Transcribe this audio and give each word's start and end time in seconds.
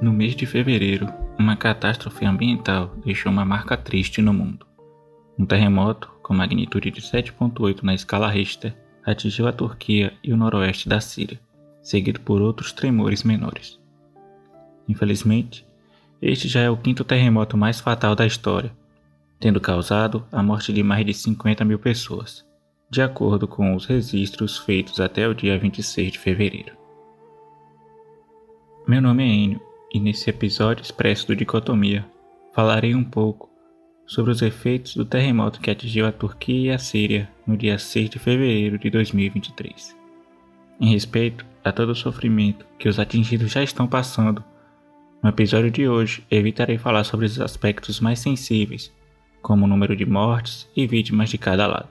No 0.00 0.14
mês 0.14 0.34
de 0.34 0.46
fevereiro, 0.46 1.12
uma 1.38 1.54
catástrofe 1.56 2.24
ambiental 2.24 2.96
deixou 3.04 3.30
uma 3.30 3.44
marca 3.44 3.76
triste 3.76 4.22
no 4.22 4.32
mundo. 4.32 4.66
Um 5.38 5.44
terremoto, 5.44 6.10
com 6.22 6.32
magnitude 6.32 6.90
de 6.90 7.02
7.8 7.02 7.82
na 7.82 7.94
escala 7.94 8.30
Richter, 8.30 8.74
atingiu 9.04 9.46
a 9.46 9.52
Turquia 9.52 10.14
e 10.24 10.32
o 10.32 10.38
noroeste 10.38 10.88
da 10.88 11.02
Síria, 11.02 11.38
seguido 11.82 12.18
por 12.20 12.40
outros 12.40 12.72
tremores 12.72 13.22
menores. 13.24 13.78
Infelizmente, 14.88 15.66
este 16.22 16.48
já 16.48 16.60
é 16.60 16.70
o 16.70 16.78
quinto 16.78 17.04
terremoto 17.04 17.58
mais 17.58 17.78
fatal 17.78 18.14
da 18.16 18.24
história, 18.24 18.72
tendo 19.38 19.60
causado 19.60 20.24
a 20.32 20.42
morte 20.42 20.72
de 20.72 20.82
mais 20.82 21.04
de 21.04 21.12
50 21.12 21.62
mil 21.62 21.78
pessoas, 21.78 22.42
de 22.90 23.02
acordo 23.02 23.46
com 23.46 23.76
os 23.76 23.84
registros 23.84 24.56
feitos 24.56 24.98
até 24.98 25.28
o 25.28 25.34
dia 25.34 25.58
26 25.58 26.12
de 26.12 26.18
fevereiro. 26.18 26.72
Meu 28.88 29.02
nome 29.02 29.24
é 29.24 29.26
Enio 29.26 29.69
e 29.92 29.98
nesse 29.98 30.30
episódio 30.30 30.82
expresso 30.82 31.26
do 31.26 31.36
Dicotomia 31.36 32.06
falarei 32.54 32.94
um 32.94 33.04
pouco 33.04 33.50
sobre 34.06 34.32
os 34.32 34.42
efeitos 34.42 34.96
do 34.96 35.04
terremoto 35.04 35.60
que 35.60 35.70
atingiu 35.70 36.06
a 36.06 36.12
Turquia 36.12 36.72
e 36.72 36.74
a 36.74 36.78
Síria 36.78 37.30
no 37.46 37.56
dia 37.56 37.78
6 37.78 38.10
de 38.10 38.18
fevereiro 38.18 38.78
de 38.78 38.90
2023. 38.90 39.96
Em 40.80 40.92
respeito 40.92 41.46
a 41.62 41.70
todo 41.70 41.90
o 41.90 41.94
sofrimento 41.94 42.66
que 42.78 42.88
os 42.88 42.98
atingidos 42.98 43.52
já 43.52 43.62
estão 43.62 43.86
passando, 43.86 44.42
no 45.22 45.28
episódio 45.28 45.70
de 45.70 45.86
hoje 45.86 46.24
evitarei 46.30 46.78
falar 46.78 47.04
sobre 47.04 47.26
os 47.26 47.40
aspectos 47.40 48.00
mais 48.00 48.18
sensíveis, 48.18 48.92
como 49.42 49.64
o 49.64 49.68
número 49.68 49.94
de 49.94 50.06
mortes 50.06 50.68
e 50.74 50.86
vítimas 50.86 51.30
de 51.30 51.38
cada 51.38 51.66
lado. 51.66 51.90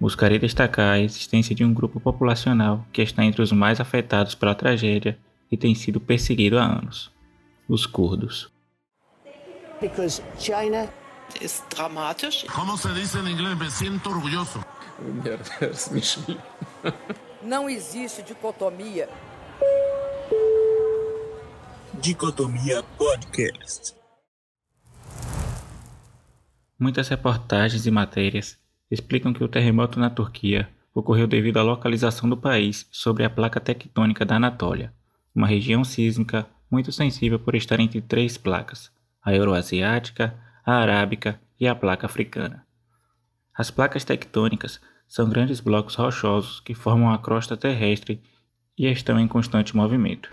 Buscarei 0.00 0.38
destacar 0.38 0.94
a 0.94 1.00
existência 1.00 1.54
de 1.54 1.64
um 1.64 1.72
grupo 1.72 2.00
populacional 2.00 2.84
que 2.92 3.02
está 3.02 3.24
entre 3.24 3.42
os 3.42 3.52
mais 3.52 3.80
afetados 3.80 4.34
pela 4.34 4.54
tragédia 4.54 5.18
e 5.50 5.56
tem 5.56 5.74
sido 5.74 6.00
perseguido 6.00 6.58
há 6.58 6.64
anos: 6.64 7.10
os 7.68 7.86
curdos. 7.86 8.50
Because 9.80 10.22
China 10.38 10.88
ist 11.40 11.64
dramatisch. 11.70 12.46
¿Cómo 12.54 12.76
se 12.76 12.92
dice 12.92 13.18
en 13.18 13.28
inglés? 13.28 13.56
Me 13.58 13.70
siento 13.70 14.10
orgulloso. 14.10 14.64
Não 17.42 17.68
existe 17.68 18.22
dicotomia. 18.22 19.08
Dicotomia 21.94 22.82
Podcast. 22.98 23.94
Muitas 26.78 27.08
reportagens 27.08 27.86
e 27.86 27.90
matérias 27.90 28.58
explicam 28.90 29.32
que 29.32 29.44
o 29.44 29.48
terremoto 29.48 29.98
na 29.98 30.10
Turquia 30.10 30.68
ocorreu 30.94 31.26
devido 31.26 31.58
à 31.58 31.62
localização 31.62 32.28
do 32.28 32.36
país 32.36 32.86
sobre 32.90 33.24
a 33.24 33.30
placa 33.30 33.60
tectônica 33.60 34.24
da 34.24 34.36
Anatólia, 34.36 34.92
uma 35.34 35.46
região 35.46 35.84
sísmica 35.84 36.46
muito 36.70 36.92
sensível 36.92 37.38
por 37.38 37.54
estar 37.54 37.80
entre 37.80 38.00
três 38.00 38.36
placas, 38.36 38.90
a 39.22 39.34
euroasiática, 39.34 40.34
a 40.64 40.74
arábica 40.74 41.40
e 41.58 41.66
a 41.66 41.74
placa 41.74 42.06
africana. 42.06 42.66
As 43.54 43.70
placas 43.70 44.04
tectônicas 44.04 44.80
são 45.08 45.28
grandes 45.28 45.60
blocos 45.60 45.96
rochosos 45.96 46.60
que 46.60 46.74
formam 46.74 47.12
a 47.12 47.18
crosta 47.18 47.56
terrestre 47.56 48.22
e 48.78 48.86
estão 48.86 49.18
em 49.18 49.26
constante 49.26 49.76
movimento. 49.76 50.30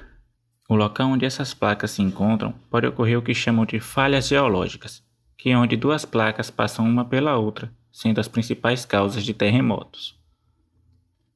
O 0.70 0.76
local 0.76 1.10
onde 1.10 1.26
essas 1.26 1.54
placas 1.54 1.92
se 1.92 2.02
encontram 2.02 2.54
pode 2.70 2.86
ocorrer 2.86 3.18
o 3.18 3.22
que 3.22 3.34
chamam 3.34 3.66
de 3.66 3.80
falhas 3.80 4.28
geológicas, 4.28 5.04
que 5.38 5.50
é 5.50 5.58
onde 5.58 5.76
duas 5.76 6.06
placas 6.06 6.50
passam 6.50 6.86
uma 6.86 7.06
pela 7.06 7.38
outra, 7.38 7.72
sendo 7.92 8.20
as 8.20 8.28
principais 8.28 8.86
causas 8.86 9.24
de 9.24 9.34
terremotos. 9.34 10.18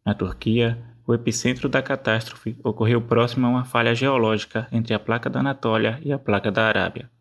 Na 0.05 0.13
Turquia, 0.13 0.81
o 1.11 1.13
epicentro 1.13 1.67
da 1.67 1.81
catástrofe 1.81 2.57
ocorreu 2.63 3.01
próximo 3.01 3.45
a 3.45 3.49
uma 3.49 3.65
falha 3.65 3.93
geológica 3.93 4.65
entre 4.71 4.93
a 4.93 4.99
placa 4.99 5.29
da 5.29 5.41
Anatólia 5.41 5.99
e 6.03 6.13
a 6.13 6.17
placa 6.17 6.49
da 6.49 6.65
Arábia, 6.65 7.11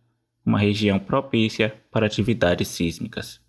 uma 0.47 0.61
região 0.61 0.99
propícia 1.01 1.75
para 1.91 2.07
atividades 2.07 2.69
sísmicas. 2.69 3.41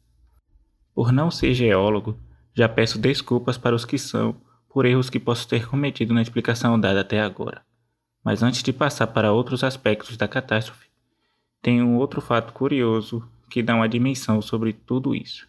Por 0.96 1.12
não 1.12 1.30
ser 1.30 1.54
geólogo, 1.54 2.18
já 2.56 2.68
peço 2.68 2.98
desculpas 2.98 3.56
para 3.56 3.76
os 3.76 3.86
que 3.86 4.00
são 4.00 4.36
por 4.68 4.86
erros 4.86 5.12
que 5.12 5.20
posso 5.20 5.48
ter 5.48 5.68
cometido 5.68 6.12
na 6.12 6.24
explicação 6.24 6.80
dada 6.80 7.02
até 7.02 7.22
agora. 7.22 7.62
Mas 8.24 8.42
antes 8.42 8.64
de 8.64 8.74
passar 8.74 9.08
para 9.08 9.32
outros 9.32 9.64
aspectos 9.64 10.18
da 10.18 10.28
catástrofe, 10.28 10.90
tem 11.62 11.84
um 11.84 11.98
outro 11.98 12.20
fato 12.20 12.52
curioso 12.52 13.24
que 13.48 13.62
dá 13.62 13.76
uma 13.76 13.88
dimensão 13.88 14.42
sobre 14.42 14.74
tudo 14.74 15.14
isso. 15.14 15.48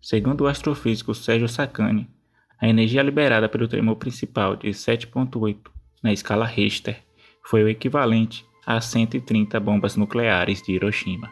Segundo 0.00 0.42
o 0.42 0.46
astrofísico 0.48 1.14
Sérgio 1.14 1.48
Sacani, 1.48 2.10
a 2.58 2.68
energia 2.68 3.02
liberada 3.02 3.48
pelo 3.48 3.68
tremor 3.68 3.96
principal 3.96 4.56
de 4.56 4.68
7.8 4.68 5.58
na 6.02 6.12
escala 6.12 6.46
Richter 6.46 7.02
foi 7.42 7.62
o 7.62 7.68
equivalente 7.68 8.44
a 8.66 8.80
130 8.80 9.58
bombas 9.60 9.96
nucleares 9.96 10.62
de 10.62 10.72
Hiroshima. 10.72 11.30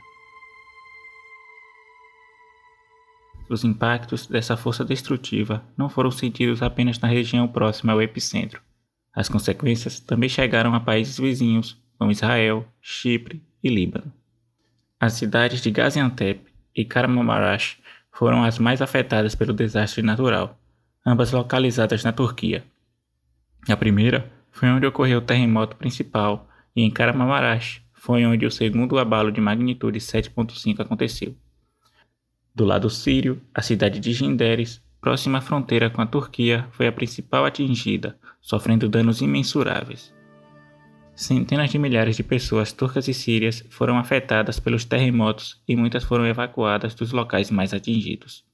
Os 3.48 3.64
impactos 3.64 4.26
dessa 4.26 4.56
força 4.56 4.84
destrutiva 4.84 5.64
não 5.76 5.88
foram 5.88 6.10
sentidos 6.10 6.62
apenas 6.62 6.98
na 6.98 7.08
região 7.08 7.46
próxima 7.46 7.92
ao 7.92 8.00
epicentro. 8.00 8.60
As 9.14 9.28
consequências 9.28 10.00
também 10.00 10.28
chegaram 10.28 10.74
a 10.74 10.80
países 10.80 11.18
vizinhos, 11.18 11.80
como 11.98 12.10
Israel, 12.10 12.66
Chipre 12.80 13.42
e 13.62 13.68
Líbano. 13.68 14.12
As 14.98 15.14
cidades 15.14 15.60
de 15.60 15.70
Gaziantep 15.70 16.41
e 16.74 16.84
Kahramanmaraş 16.84 17.78
foram 18.10 18.42
as 18.42 18.58
mais 18.58 18.80
afetadas 18.80 19.34
pelo 19.34 19.52
desastre 19.52 20.02
natural, 20.02 20.58
ambas 21.04 21.32
localizadas 21.32 22.03
na 22.03 22.12
Turquia. 22.12 22.65
A 23.69 23.76
primeira 23.76 24.32
foi 24.50 24.70
onde 24.70 24.87
ocorreu 24.87 25.19
o 25.19 25.22
terremoto 25.22 25.76
principal 25.76 26.48
e 26.75 26.82
em 26.82 26.91
Kahramanmaraş 26.91 27.82
foi 27.92 28.25
onde 28.25 28.47
o 28.47 28.50
segundo 28.50 28.98
abalo 28.98 29.31
de 29.31 29.41
magnitude 29.41 29.98
7.5 29.98 30.81
aconteceu. 30.81 31.37
Do 32.54 32.65
lado 32.65 32.88
sírio, 32.88 33.42
a 33.53 33.60
cidade 33.60 34.00
de 34.00 34.12
Jinderes, 34.12 34.82
próxima 35.00 35.38
à 35.38 35.41
fronteira 35.41 35.91
com 35.91 36.00
a 36.00 36.06
Turquia, 36.06 36.69
foi 36.72 36.87
a 36.87 36.92
principal 36.92 37.44
atingida, 37.44 38.19
sofrendo 38.41 38.88
danos 38.88 39.21
imensuráveis. 39.21 40.15
Centenas 41.15 41.71
de 41.71 41.78
milhares 41.78 42.16
de 42.16 42.22
pessoas 42.22 42.72
turcas 42.72 43.09
e 43.09 43.15
sírias 43.15 43.65
foram 43.71 43.98
afetadas 43.98 44.59
pelos 44.59 44.84
terremotos 44.84 45.62
e 45.69 45.76
muitas 45.76 46.04
foram 46.04 46.26
evacuadas 46.26 46.94
dos 46.94 47.12
locais 47.12 47.50
mais 47.50 47.75
atingidos 47.75 48.44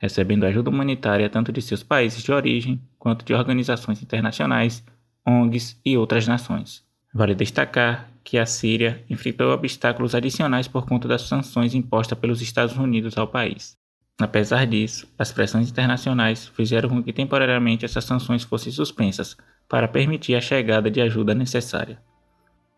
recebendo 0.00 0.44
ajuda 0.44 0.70
humanitária 0.70 1.28
tanto 1.28 1.52
de 1.52 1.60
seus 1.60 1.82
países 1.82 2.22
de 2.22 2.32
origem 2.32 2.80
quanto 2.98 3.24
de 3.24 3.34
organizações 3.34 4.02
internacionais, 4.02 4.82
ONGs 5.26 5.78
e 5.84 5.96
outras 5.96 6.26
nações. 6.26 6.82
Vale 7.12 7.34
destacar 7.34 8.08
que 8.24 8.38
a 8.38 8.46
Síria 8.46 9.04
enfrentou 9.10 9.52
obstáculos 9.52 10.14
adicionais 10.14 10.66
por 10.66 10.86
conta 10.86 11.06
das 11.06 11.22
sanções 11.22 11.74
impostas 11.74 12.18
pelos 12.18 12.40
Estados 12.40 12.76
Unidos 12.76 13.18
ao 13.18 13.28
país. 13.28 13.76
Apesar 14.18 14.66
disso, 14.66 15.06
as 15.18 15.32
pressões 15.32 15.70
internacionais 15.70 16.46
fizeram 16.48 16.88
com 16.88 17.02
que 17.02 17.12
temporariamente 17.12 17.84
essas 17.84 18.04
sanções 18.04 18.42
fossem 18.42 18.72
suspensas 18.72 19.36
para 19.68 19.88
permitir 19.88 20.34
a 20.34 20.40
chegada 20.40 20.90
de 20.90 21.00
ajuda 21.00 21.34
necessária. 21.34 21.98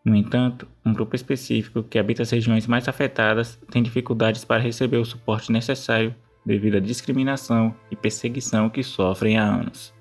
No 0.03 0.15
entanto, 0.15 0.67
um 0.85 0.93
grupo 0.93 1.15
específico 1.15 1.83
que 1.83 1.97
habita 1.97 2.23
as 2.23 2.31
regiões 2.31 2.67
mais 2.67 2.87
afetadas 2.87 3.57
tem 3.71 3.81
dificuldades 3.81 4.43
para 4.43 4.61
receber 4.61 4.97
o 4.97 5.05
suporte 5.05 5.51
necessário 5.51 6.13
devido 6.45 6.75
à 6.75 6.79
discriminação 6.79 7.75
e 7.89 7.95
perseguição 7.95 8.69
que 8.69 8.83
sofrem 8.83 9.37
há 9.37 9.43
anos. 9.43 9.93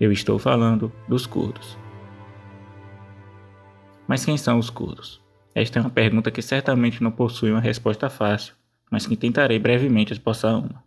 Eu 0.00 0.10
estou 0.10 0.38
falando 0.38 0.92
dos 1.08 1.26
curdos. 1.26 1.78
Mas 4.06 4.24
quem 4.24 4.36
são 4.36 4.58
os 4.58 4.70
curdos? 4.70 5.20
Esta 5.54 5.78
é 5.78 5.82
uma 5.82 5.90
pergunta 5.90 6.30
que 6.30 6.42
certamente 6.42 7.02
não 7.02 7.10
possui 7.10 7.50
uma 7.50 7.60
resposta 7.60 8.10
fácil, 8.10 8.54
mas 8.90 9.06
que 9.06 9.16
tentarei 9.16 9.58
brevemente 9.58 10.12
esboçar 10.12 10.58
uma. 10.58 10.82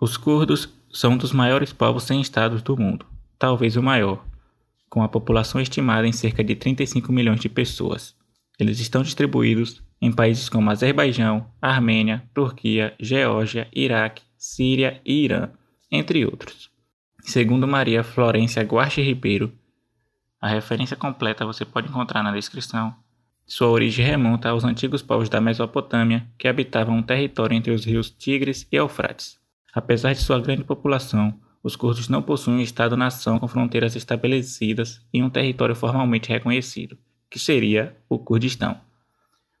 Os 0.00 0.16
curdos 0.16 0.68
são 0.90 1.12
um 1.12 1.16
dos 1.16 1.32
maiores 1.32 1.72
povos 1.72 2.04
sem 2.04 2.20
estados 2.20 2.62
do 2.62 2.76
mundo, 2.76 3.06
talvez 3.38 3.76
o 3.76 3.82
maior, 3.82 4.24
com 4.88 5.02
a 5.02 5.08
população 5.08 5.60
estimada 5.60 6.06
em 6.06 6.12
cerca 6.12 6.42
de 6.42 6.54
35 6.54 7.12
milhões 7.12 7.40
de 7.40 7.48
pessoas. 7.48 8.16
Eles 8.58 8.80
estão 8.80 9.02
distribuídos 9.02 9.82
em 10.04 10.12
países 10.12 10.50
como 10.50 10.70
Azerbaijão, 10.70 11.46
Armênia, 11.62 12.22
Turquia, 12.34 12.94
Geórgia, 13.00 13.66
Iraque, 13.74 14.22
Síria 14.36 15.00
e 15.02 15.24
Irã, 15.24 15.48
entre 15.90 16.26
outros. 16.26 16.70
Segundo 17.22 17.66
Maria 17.66 18.04
Florência 18.04 18.62
Guarche 18.62 19.00
Ribeiro, 19.00 19.50
a 20.38 20.46
referência 20.46 20.94
completa 20.94 21.46
você 21.46 21.64
pode 21.64 21.88
encontrar 21.88 22.22
na 22.22 22.32
descrição. 22.32 22.94
Sua 23.46 23.68
origem 23.68 24.04
remonta 24.04 24.50
aos 24.50 24.62
antigos 24.62 25.00
povos 25.00 25.30
da 25.30 25.40
Mesopotâmia 25.40 26.26
que 26.36 26.48
habitavam 26.48 26.96
um 26.96 27.02
território 27.02 27.56
entre 27.56 27.72
os 27.72 27.86
rios 27.86 28.10
Tigres 28.10 28.68
e 28.70 28.76
Eufrates. 28.76 29.38
Apesar 29.72 30.12
de 30.12 30.20
sua 30.20 30.38
grande 30.38 30.64
população, 30.64 31.32
os 31.62 31.76
curdos 31.76 32.10
não 32.10 32.20
possuem 32.20 32.58
um 32.58 32.60
Estado-nação 32.60 33.38
com 33.38 33.48
fronteiras 33.48 33.96
estabelecidas 33.96 35.00
e 35.14 35.22
um 35.22 35.30
território 35.30 35.74
formalmente 35.74 36.28
reconhecido, 36.28 36.98
que 37.30 37.38
seria 37.38 37.96
o 38.06 38.18
Kurdistão 38.18 38.78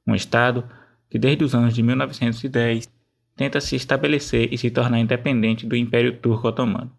um 0.06 0.14
Estado 0.14 0.64
que 1.08 1.18
desde 1.18 1.44
os 1.44 1.54
anos 1.54 1.74
de 1.74 1.82
1910 1.82 2.90
tenta 3.36 3.60
se 3.60 3.76
estabelecer 3.76 4.52
e 4.52 4.58
se 4.58 4.70
tornar 4.70 4.98
independente 4.98 5.66
do 5.66 5.76
Império 5.76 6.16
Turco 6.18 6.48
Otomano. 6.48 6.90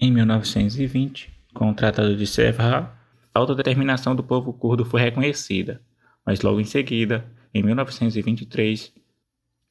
Em 0.00 0.10
1920, 0.10 1.32
com 1.52 1.70
o 1.70 1.74
Tratado 1.74 2.16
de 2.16 2.26
Sevres, 2.26 2.66
a 2.66 2.92
autodeterminação 3.34 4.14
do 4.14 4.22
povo 4.22 4.52
curdo 4.52 4.84
foi 4.84 5.00
reconhecida, 5.00 5.80
mas 6.24 6.40
logo 6.42 6.60
em 6.60 6.64
seguida, 6.64 7.24
em 7.52 7.62
1923, 7.62 8.92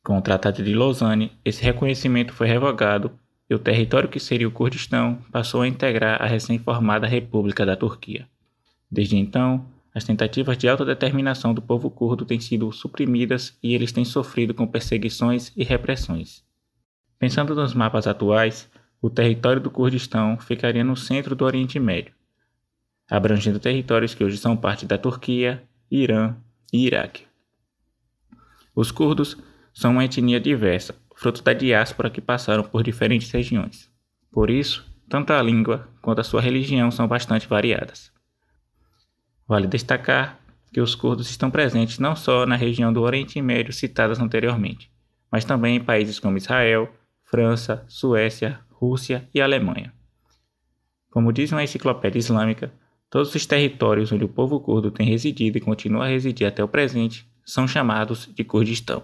com 0.03 0.17
o 0.17 0.21
Tratado 0.21 0.63
de 0.63 0.73
Lausanne, 0.73 1.31
esse 1.45 1.63
reconhecimento 1.63 2.33
foi 2.33 2.47
revogado 2.47 3.11
e 3.49 3.55
o 3.55 3.59
território 3.59 4.09
que 4.09 4.19
seria 4.19 4.47
o 4.47 4.51
Kurdistão 4.51 5.19
passou 5.31 5.61
a 5.61 5.67
integrar 5.67 6.21
a 6.21 6.25
recém-formada 6.25 7.07
República 7.07 7.65
da 7.65 7.75
Turquia. 7.75 8.27
Desde 8.91 9.17
então, 9.17 9.65
as 9.93 10.03
tentativas 10.03 10.57
de 10.57 10.67
autodeterminação 10.67 11.53
do 11.53 11.61
povo 11.61 11.89
curdo 11.91 12.25
têm 12.25 12.39
sido 12.39 12.71
suprimidas 12.71 13.57
e 13.61 13.75
eles 13.75 13.91
têm 13.91 14.03
sofrido 14.03 14.53
com 14.53 14.65
perseguições 14.65 15.51
e 15.55 15.63
repressões. 15.63 16.43
Pensando 17.19 17.53
nos 17.53 17.73
mapas 17.73 18.07
atuais, 18.07 18.69
o 19.01 19.09
território 19.09 19.61
do 19.61 19.69
Kurdistão 19.69 20.37
ficaria 20.39 20.83
no 20.83 20.95
centro 20.95 21.35
do 21.35 21.45
Oriente 21.45 21.79
Médio, 21.79 22.13
abrangendo 23.09 23.59
territórios 23.59 24.15
que 24.15 24.23
hoje 24.23 24.37
são 24.37 24.57
parte 24.57 24.85
da 24.85 24.97
Turquia, 24.97 25.63
Irã 25.91 26.35
e 26.71 26.87
Iraque. 26.87 27.25
Os 28.75 28.91
curdos 28.91 29.37
são 29.73 29.91
uma 29.91 30.05
etnia 30.05 30.39
diversa, 30.39 30.95
fruto 31.15 31.43
da 31.43 31.53
diáspora 31.53 32.09
que 32.09 32.21
passaram 32.21 32.63
por 32.63 32.81
diferentes 32.81 33.29
regiões. 33.29 33.91
Por 34.31 34.49
isso, 34.49 34.85
tanto 35.07 35.33
a 35.33 35.41
língua 35.41 35.87
quanto 36.01 36.21
a 36.21 36.23
sua 36.23 36.41
religião 36.41 36.89
são 36.89 37.07
bastante 37.07 37.47
variadas. 37.47 38.12
Vale 39.53 39.67
destacar 39.67 40.39
que 40.73 40.81
os 40.81 40.95
curdos 40.95 41.29
estão 41.29 41.51
presentes 41.51 41.99
não 41.99 42.15
só 42.15 42.43
na 42.43 42.55
região 42.55 42.91
do 42.91 43.03
Oriente 43.03 43.39
Médio 43.39 43.71
citadas 43.71 44.19
anteriormente, 44.19 44.89
mas 45.31 45.45
também 45.45 45.75
em 45.75 45.79
países 45.79 46.17
como 46.17 46.37
Israel, 46.37 46.91
França, 47.21 47.85
Suécia, 47.87 48.59
Rússia 48.71 49.29
e 49.31 49.39
Alemanha. 49.39 49.93
Como 51.11 51.31
diz 51.31 51.51
uma 51.51 51.63
enciclopédia 51.63 52.17
islâmica, 52.17 52.73
todos 53.11 53.35
os 53.35 53.45
territórios 53.45 54.11
onde 54.11 54.25
o 54.25 54.27
povo 54.27 54.59
curdo 54.59 54.89
tem 54.89 55.05
residido 55.05 55.55
e 55.59 55.61
continua 55.61 56.05
a 56.05 56.09
residir 56.09 56.47
até 56.47 56.63
o 56.63 56.67
presente 56.67 57.29
são 57.45 57.67
chamados 57.67 58.27
de 58.33 58.43
Kurdistão. 58.43 59.03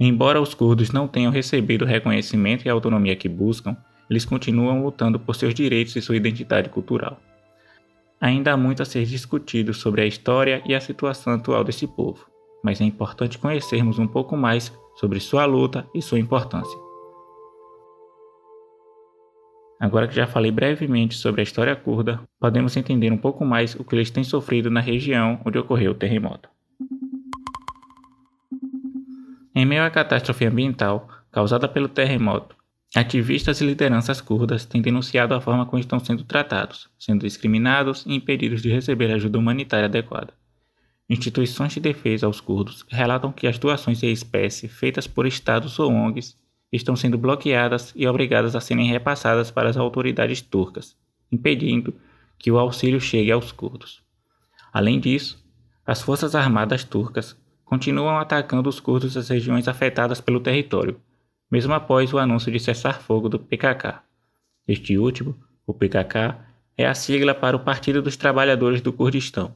Embora 0.00 0.40
os 0.40 0.52
curdos 0.52 0.90
não 0.90 1.06
tenham 1.06 1.30
recebido 1.30 1.84
o 1.84 1.88
reconhecimento 1.88 2.66
e 2.66 2.68
a 2.68 2.72
autonomia 2.72 3.14
que 3.14 3.28
buscam, 3.28 3.76
eles 4.10 4.24
continuam 4.24 4.82
lutando 4.82 5.20
por 5.20 5.36
seus 5.36 5.54
direitos 5.54 5.94
e 5.94 6.02
sua 6.02 6.16
identidade 6.16 6.68
cultural. 6.70 7.20
Ainda 8.24 8.54
há 8.54 8.56
muito 8.56 8.80
a 8.80 8.86
ser 8.86 9.04
discutido 9.04 9.74
sobre 9.74 10.00
a 10.00 10.06
história 10.06 10.62
e 10.64 10.74
a 10.74 10.80
situação 10.80 11.34
atual 11.34 11.62
desse 11.62 11.86
povo, 11.86 12.24
mas 12.64 12.80
é 12.80 12.84
importante 12.84 13.36
conhecermos 13.36 13.98
um 13.98 14.06
pouco 14.06 14.34
mais 14.34 14.72
sobre 14.94 15.20
sua 15.20 15.44
luta 15.44 15.86
e 15.94 16.00
sua 16.00 16.18
importância. 16.18 16.74
Agora 19.78 20.08
que 20.08 20.14
já 20.14 20.26
falei 20.26 20.50
brevemente 20.50 21.16
sobre 21.16 21.42
a 21.42 21.44
história 21.44 21.76
curda, 21.76 22.18
podemos 22.40 22.74
entender 22.78 23.12
um 23.12 23.18
pouco 23.18 23.44
mais 23.44 23.74
o 23.74 23.84
que 23.84 23.94
eles 23.94 24.10
têm 24.10 24.24
sofrido 24.24 24.70
na 24.70 24.80
região 24.80 25.38
onde 25.44 25.58
ocorreu 25.58 25.92
o 25.92 25.94
terremoto. 25.94 26.48
Em 29.54 29.66
meio 29.66 29.84
à 29.84 29.90
catástrofe 29.90 30.46
ambiental 30.46 31.10
causada 31.30 31.68
pelo 31.68 31.90
terremoto, 31.90 32.56
ativistas 32.94 33.60
e 33.60 33.66
lideranças 33.66 34.20
curdas 34.20 34.64
têm 34.64 34.80
denunciado 34.80 35.34
a 35.34 35.40
forma 35.40 35.66
como 35.66 35.80
estão 35.80 35.98
sendo 35.98 36.22
tratados, 36.24 36.88
sendo 36.98 37.22
discriminados 37.22 38.04
e 38.06 38.14
impedidos 38.14 38.62
de 38.62 38.70
receber 38.70 39.12
ajuda 39.12 39.38
humanitária 39.38 39.86
adequada. 39.86 40.32
Instituições 41.08 41.72
de 41.72 41.80
defesa 41.80 42.26
aos 42.26 42.40
curdos 42.40 42.84
relatam 42.88 43.32
que 43.32 43.46
as 43.46 43.58
doações 43.58 43.98
de 43.98 44.06
espécie 44.06 44.68
feitas 44.68 45.06
por 45.06 45.26
estados 45.26 45.78
ou 45.78 45.92
ONGs 45.92 46.36
estão 46.72 46.96
sendo 46.96 47.18
bloqueadas 47.18 47.92
e 47.94 48.06
obrigadas 48.06 48.56
a 48.56 48.60
serem 48.60 48.86
repassadas 48.86 49.50
para 49.50 49.68
as 49.68 49.76
autoridades 49.76 50.40
turcas, 50.40 50.96
impedindo 51.30 51.94
que 52.38 52.50
o 52.50 52.58
auxílio 52.58 53.00
chegue 53.00 53.30
aos 53.30 53.52
curdos. 53.52 54.02
Além 54.72 54.98
disso, 54.98 55.44
as 55.86 56.00
forças 56.00 56.34
armadas 56.34 56.84
turcas 56.84 57.36
continuam 57.64 58.18
atacando 58.18 58.68
os 58.68 58.80
curdos 58.80 59.14
das 59.14 59.28
regiões 59.28 59.68
afetadas 59.68 60.20
pelo 60.20 60.40
território, 60.40 60.98
mesmo 61.50 61.72
após 61.74 62.12
o 62.12 62.18
anúncio 62.18 62.50
de 62.50 62.58
cessar-fogo 62.58 63.28
do 63.28 63.38
PKK. 63.38 64.00
Este 64.66 64.96
último, 64.98 65.36
o 65.66 65.74
PKK, 65.74 66.36
é 66.76 66.86
a 66.86 66.94
sigla 66.94 67.34
para 67.34 67.56
o 67.56 67.60
Partido 67.60 68.02
dos 68.02 68.16
Trabalhadores 68.16 68.80
do 68.80 68.92
Kurdistão, 68.92 69.54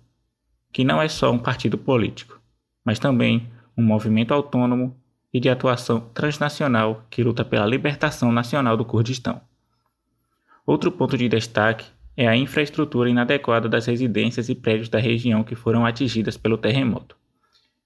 que 0.72 0.84
não 0.84 1.00
é 1.00 1.08
só 1.08 1.30
um 1.30 1.38
partido 1.38 1.76
político, 1.76 2.40
mas 2.84 2.98
também 2.98 3.48
um 3.76 3.82
movimento 3.82 4.32
autônomo 4.32 4.96
e 5.32 5.40
de 5.40 5.48
atuação 5.48 6.00
transnacional 6.14 7.04
que 7.10 7.22
luta 7.22 7.44
pela 7.44 7.66
libertação 7.66 8.32
nacional 8.32 8.76
do 8.76 8.84
Kurdistão. 8.84 9.40
Outro 10.66 10.92
ponto 10.92 11.16
de 11.16 11.28
destaque 11.28 11.86
é 12.16 12.26
a 12.26 12.36
infraestrutura 12.36 13.08
inadequada 13.08 13.68
das 13.68 13.86
residências 13.86 14.48
e 14.48 14.54
prédios 14.54 14.88
da 14.88 14.98
região 14.98 15.44
que 15.44 15.54
foram 15.54 15.86
atingidas 15.86 16.36
pelo 16.36 16.58
terremoto. 16.58 17.16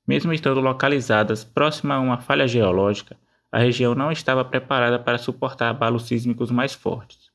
Mesmo 0.07 0.33
estando 0.33 0.61
localizadas 0.61 1.45
próxima 1.45 1.95
a 1.95 2.01
uma 2.01 2.19
falha 2.19 2.49
geológica, 2.49 3.17
a 3.53 3.59
região 3.59 3.95
não 3.95 4.11
estava 4.11 4.43
preparada 4.43 4.99
para 4.99 5.19
suportar 5.19 5.69
abalos 5.69 6.07
sísmicos 6.07 6.51
mais 6.51 6.73
fortes. 6.73 7.31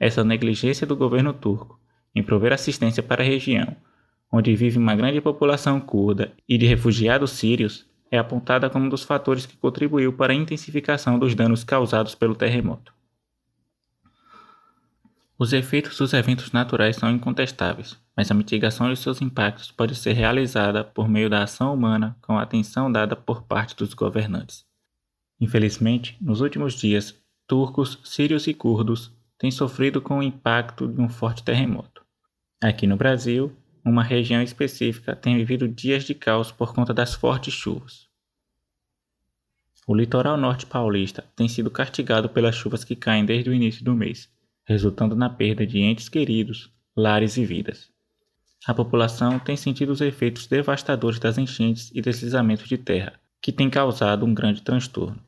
Essa 0.00 0.24
negligência 0.24 0.84
do 0.84 0.96
governo 0.96 1.32
turco 1.32 1.80
em 2.12 2.22
prover 2.22 2.52
assistência 2.52 3.02
para 3.02 3.22
a 3.22 3.26
região, 3.26 3.76
onde 4.30 4.54
vive 4.56 4.78
uma 4.78 4.96
grande 4.96 5.20
população 5.20 5.80
curda 5.80 6.32
e 6.48 6.58
de 6.58 6.66
refugiados 6.66 7.30
sírios, 7.30 7.86
é 8.10 8.18
apontada 8.18 8.68
como 8.68 8.86
um 8.86 8.88
dos 8.88 9.04
fatores 9.04 9.46
que 9.46 9.56
contribuiu 9.56 10.12
para 10.12 10.32
a 10.32 10.36
intensificação 10.36 11.18
dos 11.18 11.34
danos 11.34 11.62
causados 11.62 12.14
pelo 12.14 12.34
terremoto. 12.34 12.92
Os 15.36 15.52
efeitos 15.52 15.98
dos 15.98 16.12
eventos 16.12 16.52
naturais 16.52 16.96
são 16.96 17.10
incontestáveis, 17.10 17.98
mas 18.16 18.30
a 18.30 18.34
mitigação 18.34 18.88
de 18.88 18.96
seus 18.96 19.20
impactos 19.20 19.70
pode 19.72 19.94
ser 19.94 20.12
realizada 20.12 20.84
por 20.84 21.08
meio 21.08 21.28
da 21.28 21.42
ação 21.42 21.74
humana 21.74 22.16
com 22.22 22.38
a 22.38 22.42
atenção 22.42 22.90
dada 22.90 23.16
por 23.16 23.42
parte 23.42 23.74
dos 23.74 23.94
governantes. 23.94 24.64
Infelizmente, 25.40 26.16
nos 26.20 26.40
últimos 26.40 26.74
dias, 26.74 27.14
turcos, 27.46 27.98
sírios 28.04 28.46
e 28.46 28.54
curdos 28.54 29.12
têm 29.38 29.50
sofrido 29.50 30.00
com 30.00 30.18
o 30.18 30.22
impacto 30.22 30.86
de 30.88 31.00
um 31.00 31.08
forte 31.08 31.42
terremoto. 31.42 32.04
Aqui 32.62 32.86
no 32.86 32.96
Brasil, 32.96 33.54
uma 33.84 34.02
região 34.02 34.40
específica 34.40 35.14
tem 35.14 35.36
vivido 35.36 35.68
dias 35.68 36.04
de 36.04 36.14
caos 36.14 36.50
por 36.50 36.72
conta 36.72 36.94
das 36.94 37.14
fortes 37.14 37.52
chuvas. 37.52 38.08
O 39.86 39.94
litoral 39.94 40.38
norte 40.38 40.64
paulista 40.64 41.22
tem 41.36 41.46
sido 41.46 41.70
castigado 41.70 42.28
pelas 42.30 42.54
chuvas 42.54 42.84
que 42.84 42.96
caem 42.96 43.26
desde 43.26 43.50
o 43.50 43.54
início 43.54 43.84
do 43.84 43.94
mês, 43.94 44.30
resultando 44.64 45.14
na 45.14 45.28
perda 45.28 45.66
de 45.66 45.78
entes 45.80 46.08
queridos, 46.08 46.72
lares 46.96 47.36
e 47.36 47.44
vidas. 47.44 47.92
A 48.66 48.72
população 48.72 49.38
tem 49.38 49.58
sentido 49.58 49.90
os 49.90 50.00
efeitos 50.00 50.46
devastadores 50.46 51.18
das 51.18 51.36
enchentes 51.36 51.90
e 51.92 52.00
deslizamentos 52.00 52.66
de 52.66 52.78
terra, 52.78 53.20
que 53.44 53.52
têm 53.52 53.68
causado 53.68 54.24
um 54.24 54.32
grande 54.32 54.62
transtorno. 54.62 55.20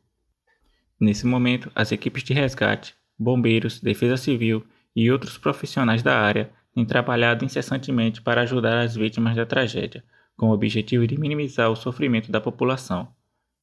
Nesse 0.99 1.27
momento, 1.27 1.71
as 1.75 1.93
equipes 1.93 2.23
de 2.23 2.33
resgate, 2.33 2.95
bombeiros, 3.19 3.79
defesa 3.79 4.17
civil 4.17 4.67
e 4.97 5.11
outros 5.11 5.37
profissionais 5.37 6.03
da 6.03 6.19
área 6.19 6.51
têm 6.75 6.87
trabalhado 6.87 7.45
incessantemente 7.45 8.23
para 8.23 8.41
ajudar 8.41 8.81
as 8.81 8.97
vítimas 8.97 9.37
da 9.37 9.45
tragédia, 9.45 10.03
com 10.35 10.49
o 10.49 10.53
objetivo 10.53 11.07
de 11.07 11.21
minimizar 11.21 11.71
o 11.71 11.77
sofrimento 11.77 12.33
da 12.33 12.41
população. 12.41 13.07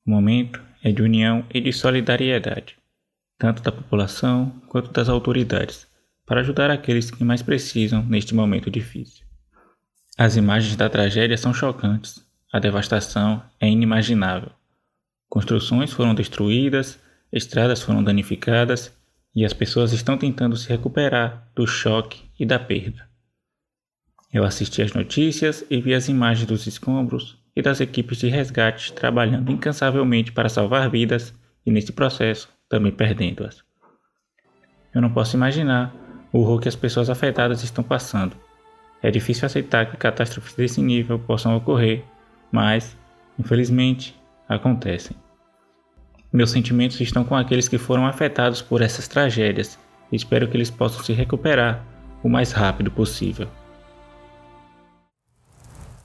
O 0.06 0.12
momento 0.12 0.62
é 0.84 0.92
de 0.92 1.02
união 1.02 1.44
e 1.52 1.60
de 1.60 1.74
solidariedade 1.74 2.78
tanto 3.44 3.62
da 3.62 3.74
população 3.74 4.62
quanto 4.70 4.90
das 4.92 5.10
autoridades, 5.10 5.86
para 6.26 6.40
ajudar 6.40 6.72
aqueles 6.72 7.12
que 7.12 7.26
mais 7.26 7.42
precisam 7.42 8.02
neste 8.06 8.34
momento 8.34 8.72
difícil. 8.72 9.26
As 10.18 10.38
imagens 10.38 10.78
da 10.78 10.90
tragédia 10.90 11.38
são 11.38 11.54
chocantes, 11.54 12.26
a 12.54 12.60
devastação 12.60 13.42
é 13.60 13.68
inimaginável. 13.68 14.52
Construções 15.28 15.92
foram 15.92 16.14
destruídas, 16.14 17.00
estradas 17.32 17.82
foram 17.82 18.04
danificadas 18.04 18.96
e 19.36 19.44
as 19.44 19.54
pessoas 19.54 19.92
estão 19.92 20.16
tentando 20.16 20.56
se 20.56 20.70
recuperar 20.70 21.50
do 21.56 21.66
choque 21.66 22.30
e 22.40 22.46
da 22.46 22.60
perda. 22.60 23.10
Eu 24.32 24.44
assisti 24.44 24.84
às 24.84 24.94
notícias 24.94 25.66
e 25.68 25.82
vi 25.82 25.96
as 25.96 26.08
imagens 26.08 26.46
dos 26.46 26.68
escombros 26.68 27.40
e 27.56 27.62
das 27.64 27.82
equipes 27.82 28.20
de 28.20 28.30
resgate 28.30 28.94
trabalhando 28.94 29.52
incansavelmente 29.52 30.32
para 30.32 30.48
salvar 30.48 30.92
vidas 30.92 31.34
e, 31.66 31.72
nesse 31.72 31.92
processo, 31.92 32.50
também 32.70 32.92
perdendo-as. 32.92 33.64
Eu 34.94 35.02
não 35.02 35.12
posso 35.12 35.36
imaginar 35.36 35.92
o 36.32 36.40
horror 36.40 36.60
que 36.60 36.70
as 36.70 36.76
pessoas 36.76 37.10
afetadas 37.10 37.64
estão 37.64 37.84
passando. 37.84 38.38
É 39.02 39.10
difícil 39.10 39.48
aceitar 39.48 39.88
que 39.90 39.98
catástrofes 39.98 40.54
desse 40.54 40.82
nível 40.82 41.18
possam 41.18 41.58
ocorrer, 41.58 42.04
mas, 42.54 42.96
infelizmente, 43.38 44.16
acontecem. 44.48 45.18
Meus 46.32 46.52
sentimentos 46.52 47.02
estão 47.02 47.24
com 47.24 47.36
aqueles 47.36 47.68
que 47.68 47.78
foram 47.78 48.06
afetados 48.06 48.62
por 48.62 48.82
essas 48.82 49.08
tragédias 49.08 49.78
e 50.12 50.16
espero 50.16 50.48
que 50.48 50.56
eles 50.56 50.70
possam 50.70 51.04
se 51.04 51.12
recuperar 51.14 51.84
o 52.24 52.30
mais 52.30 52.52
rápido 52.52 52.92
possível. 52.92 53.48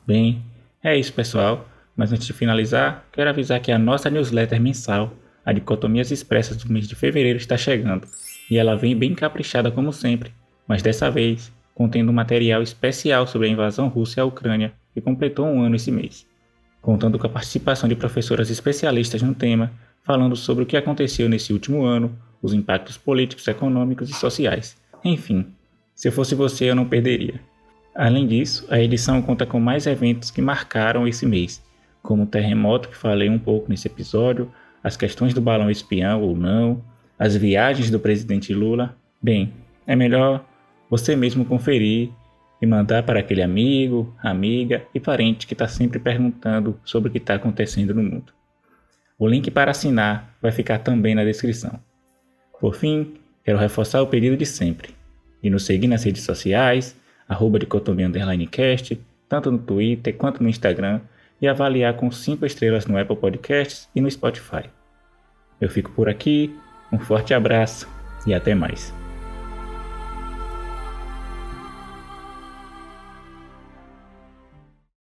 Bem, 0.07 0.43
é 0.83 0.97
isso, 0.97 1.12
pessoal. 1.12 1.69
Mas 1.95 2.12
antes 2.12 2.26
de 2.26 2.33
finalizar, 2.33 3.05
quero 3.12 3.28
avisar 3.28 3.61
que 3.61 3.73
a 3.73 3.78
nossa 3.78 4.09
newsletter 4.09 4.61
mensal 4.61 5.12
a 5.45 5.52
dicotomias 5.52 6.11
expressas 6.11 6.57
do 6.57 6.73
mês 6.73 6.87
de 6.87 6.95
fevereiro 6.95 7.38
está 7.38 7.57
chegando, 7.57 8.07
e 8.50 8.57
ela 8.57 8.76
vem 8.76 8.95
bem 8.95 9.14
caprichada 9.14 9.71
como 9.71 9.93
sempre, 9.93 10.31
mas 10.67 10.83
dessa 10.83 11.11
vez 11.11 11.50
contendo 11.75 12.11
um 12.11 12.14
material 12.14 12.62
especial 12.62 13.26
sobre 13.26 13.49
a 13.49 13.50
invasão 13.50 13.88
russa 13.88 14.21
à 14.21 14.25
Ucrânia, 14.25 14.73
que 14.93 15.00
completou 15.00 15.47
um 15.47 15.62
ano 15.62 15.76
esse 15.76 15.90
mês, 15.90 16.26
contando 16.88 17.18
com 17.18 17.26
a 17.26 17.30
participação 17.30 17.87
de 17.87 17.95
professoras 17.95 18.49
especialistas 18.49 19.21
no 19.21 19.35
tema, 19.35 19.71
falando 20.02 20.35
sobre 20.35 20.64
o 20.64 20.66
que 20.66 20.75
aconteceu 20.75 21.28
nesse 21.28 21.52
último 21.52 21.85
ano, 21.85 22.18
os 22.40 22.54
impactos 22.54 22.97
políticos, 22.97 23.47
econômicos 23.47 24.09
e 24.09 24.14
sociais. 24.14 24.75
Enfim, 25.04 25.49
se 25.95 26.09
eu 26.09 26.12
fosse 26.12 26.35
você, 26.35 26.71
eu 26.71 26.75
não 26.75 26.88
perderia. 26.88 27.42
Além 27.95 28.26
disso, 28.26 28.66
a 28.71 28.80
edição 28.80 29.21
conta 29.21 29.45
com 29.45 29.61
mais 29.61 29.87
eventos 29.87 30.30
que 30.30 30.40
marcaram 30.40 31.07
esse 31.07 31.26
mês, 31.26 31.62
como 32.02 32.23
o 32.23 32.26
terremoto 32.26 32.88
que 32.88 32.97
falei 32.97 33.28
um 33.28 33.38
pouco 33.38 33.68
nesse 33.68 33.87
episódio, 33.87 34.50
as 34.83 34.97
questões 34.97 35.35
do 35.35 35.42
balão 35.42 35.71
espião 35.71 36.23
ou 36.23 36.35
não, 36.35 36.83
as 37.18 37.37
viagens 37.37 37.90
do 37.90 38.00
presidente 38.00 38.54
Lula. 38.54 38.97
Bem, 39.21 39.52
é 39.87 39.95
melhor 39.95 40.42
você 40.88 41.14
mesmo 41.14 41.45
conferir 41.45 42.09
e 42.61 42.67
mandar 42.67 43.03
para 43.03 43.21
aquele 43.21 43.43
amigo, 43.43 44.15
amiga 44.23 44.85
e 44.95 45.00
parente 45.00 45.47
que 45.47 45.55
está 45.55 45.69
sempre 45.69 45.99
perguntando 45.99 46.79
sobre 46.85 47.09
o 47.09 47.12
que 47.12 47.19
está 47.19 47.35
acontecendo 47.35 47.95
no 47.95 48.03
mundo. 48.03 48.33
O 49.19 49.27
link 49.27 49.50
para 49.50 49.71
assinar 49.71 50.37
vai 50.41 50.53
ficar 50.53 50.79
também 50.79 51.15
na 51.15 51.25
descrição. 51.25 51.81
Por 52.61 52.75
fim, 52.75 53.15
quero 53.45 53.59
reforçar 53.59 54.03
o 54.03 54.07
pedido 54.07 54.37
de 54.37 54.47
sempre, 54.47 54.95
de 55.43 55.50
nos 55.50 55.65
seguir 55.65 55.88
nas 55.88 56.05
redes 56.05 56.23
sociais, 56.23 56.97
arroba 57.29 57.59
dicotomia 57.59 58.11
cast, 58.50 59.00
tanto 59.29 59.50
no 59.50 59.59
Twitter 59.59 60.17
quanto 60.17 60.43
no 60.43 60.49
Instagram, 60.49 61.00
e 61.41 61.47
avaliar 61.47 61.95
com 61.95 62.11
5 62.11 62.45
estrelas 62.47 62.87
no 62.87 62.99
Apple 62.99 63.17
Podcasts 63.17 63.88
e 63.95 64.00
no 64.00 64.11
Spotify. 64.11 64.65
Eu 65.61 65.69
fico 65.69 65.91
por 65.93 66.09
aqui, 66.09 66.55
um 66.93 66.99
forte 66.99 67.35
abraço 67.35 67.88
e 68.27 68.35
até 68.35 68.55
mais. 68.55 68.93